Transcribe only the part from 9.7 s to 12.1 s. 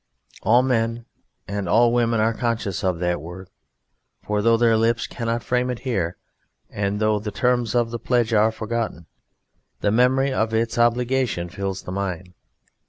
the memory of its obligation fills the